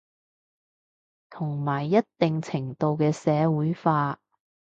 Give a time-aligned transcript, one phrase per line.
[1.29, 4.19] 同埋一定程度嘅社會化